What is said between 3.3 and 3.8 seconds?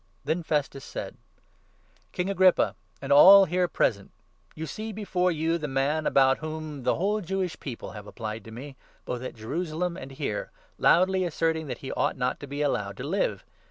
here